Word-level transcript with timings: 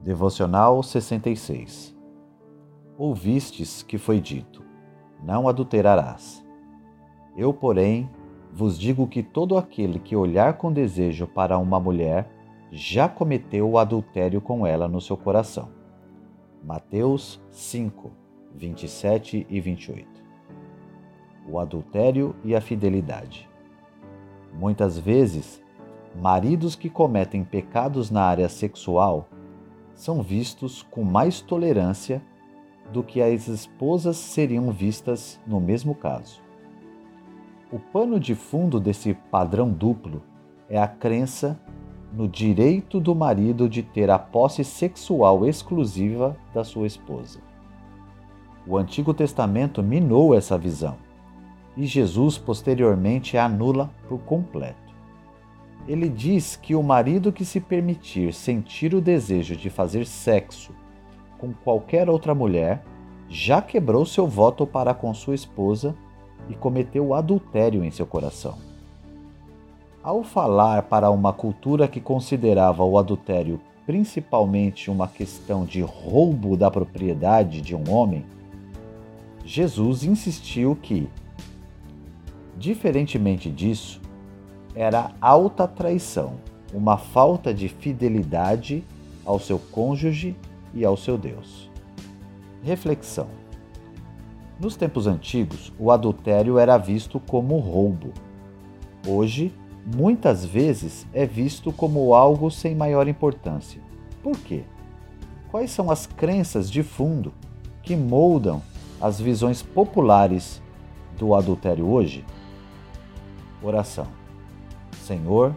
Devocional 0.00 0.80
66 0.80 1.92
Ouvistes 2.96 3.82
que 3.82 3.98
foi 3.98 4.20
dito: 4.20 4.62
Não 5.20 5.48
adulterarás. 5.48 6.46
Eu, 7.36 7.52
porém, 7.52 8.08
vos 8.52 8.78
digo 8.78 9.08
que 9.08 9.24
todo 9.24 9.58
aquele 9.58 9.98
que 9.98 10.14
olhar 10.14 10.56
com 10.56 10.72
desejo 10.72 11.26
para 11.26 11.58
uma 11.58 11.80
mulher 11.80 12.30
já 12.70 13.08
cometeu 13.08 13.68
o 13.68 13.76
adultério 13.76 14.40
com 14.40 14.64
ela 14.64 14.86
no 14.86 15.00
seu 15.00 15.16
coração. 15.16 15.68
Mateus 16.64 17.40
5, 17.50 18.12
27 18.54 19.48
e 19.50 19.60
28 19.60 20.08
O 21.50 21.58
adultério 21.58 22.36
e 22.44 22.54
a 22.54 22.60
fidelidade. 22.60 23.50
Muitas 24.54 24.96
vezes, 24.96 25.60
maridos 26.14 26.76
que 26.76 26.88
cometem 26.88 27.42
pecados 27.42 28.12
na 28.12 28.22
área 28.22 28.48
sexual 28.48 29.28
são 29.98 30.22
vistos 30.22 30.86
com 30.92 31.02
mais 31.02 31.40
tolerância 31.40 32.22
do 32.92 33.02
que 33.02 33.20
as 33.20 33.48
esposas 33.48 34.16
seriam 34.16 34.70
vistas 34.70 35.40
no 35.44 35.60
mesmo 35.60 35.92
caso. 35.92 36.40
O 37.72 37.80
pano 37.80 38.20
de 38.20 38.36
fundo 38.36 38.78
desse 38.78 39.12
padrão 39.12 39.68
duplo 39.68 40.22
é 40.70 40.78
a 40.78 40.86
crença 40.86 41.60
no 42.12 42.28
direito 42.28 43.00
do 43.00 43.12
marido 43.12 43.68
de 43.68 43.82
ter 43.82 44.08
a 44.08 44.20
posse 44.20 44.62
sexual 44.62 45.44
exclusiva 45.44 46.36
da 46.54 46.62
sua 46.62 46.86
esposa. 46.86 47.40
O 48.68 48.78
Antigo 48.78 49.12
Testamento 49.12 49.82
minou 49.82 50.32
essa 50.32 50.56
visão 50.56 50.96
e 51.76 51.84
Jesus 51.86 52.38
posteriormente 52.38 53.36
a 53.36 53.46
anula 53.46 53.90
por 54.08 54.20
completo. 54.20 54.87
Ele 55.88 56.08
diz 56.10 56.54
que 56.54 56.74
o 56.74 56.82
marido 56.82 57.32
que 57.32 57.46
se 57.46 57.58
permitir 57.60 58.34
sentir 58.34 58.94
o 58.94 59.00
desejo 59.00 59.56
de 59.56 59.70
fazer 59.70 60.04
sexo 60.04 60.72
com 61.38 61.52
qualquer 61.52 62.10
outra 62.10 62.34
mulher 62.34 62.84
já 63.26 63.62
quebrou 63.62 64.04
seu 64.04 64.26
voto 64.26 64.66
para 64.66 64.92
com 64.92 65.14
sua 65.14 65.34
esposa 65.34 65.96
e 66.48 66.54
cometeu 66.54 67.14
adultério 67.14 67.82
em 67.82 67.90
seu 67.90 68.04
coração. 68.04 68.58
Ao 70.02 70.22
falar 70.22 70.82
para 70.82 71.10
uma 71.10 71.32
cultura 71.32 71.88
que 71.88 72.00
considerava 72.00 72.84
o 72.84 72.98
adultério 72.98 73.58
principalmente 73.86 74.90
uma 74.90 75.08
questão 75.08 75.64
de 75.64 75.80
roubo 75.80 76.58
da 76.58 76.70
propriedade 76.70 77.62
de 77.62 77.74
um 77.74 77.90
homem, 77.90 78.22
Jesus 79.42 80.04
insistiu 80.04 80.76
que, 80.76 81.08
diferentemente 82.54 83.50
disso, 83.50 83.98
era 84.74 85.10
alta 85.20 85.66
traição, 85.66 86.34
uma 86.72 86.96
falta 86.96 87.52
de 87.52 87.68
fidelidade 87.68 88.84
ao 89.24 89.38
seu 89.38 89.58
cônjuge 89.58 90.36
e 90.74 90.84
ao 90.84 90.96
seu 90.96 91.18
Deus. 91.18 91.70
Reflexão: 92.62 93.28
Nos 94.58 94.76
tempos 94.76 95.06
antigos, 95.06 95.72
o 95.78 95.90
adultério 95.90 96.58
era 96.58 96.76
visto 96.76 97.20
como 97.20 97.58
roubo. 97.58 98.12
Hoje, 99.06 99.52
muitas 99.86 100.44
vezes 100.44 101.06
é 101.12 101.24
visto 101.24 101.72
como 101.72 102.14
algo 102.14 102.50
sem 102.50 102.74
maior 102.74 103.08
importância. 103.08 103.80
Por 104.22 104.36
quê? 104.38 104.64
Quais 105.50 105.70
são 105.70 105.90
as 105.90 106.06
crenças 106.06 106.70
de 106.70 106.82
fundo 106.82 107.32
que 107.82 107.96
moldam 107.96 108.60
as 109.00 109.20
visões 109.20 109.62
populares 109.62 110.60
do 111.18 111.34
adultério 111.34 111.86
hoje? 111.86 112.24
Oração. 113.62 114.06
Senhor, 114.98 115.54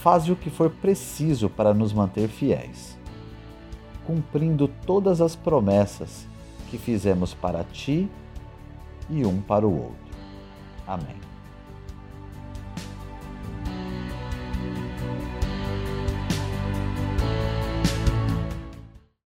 faze 0.00 0.32
o 0.32 0.36
que 0.36 0.50
for 0.50 0.70
preciso 0.70 1.50
para 1.50 1.74
nos 1.74 1.92
manter 1.92 2.28
fiéis 2.28 2.98
cumprindo 4.10 4.66
todas 4.66 5.20
as 5.20 5.36
promessas 5.36 6.26
que 6.68 6.76
fizemos 6.76 7.32
para 7.32 7.62
ti 7.62 8.08
e 9.08 9.24
um 9.24 9.40
para 9.40 9.64
o 9.64 9.72
outro. 9.72 10.10
Amém. 10.84 11.16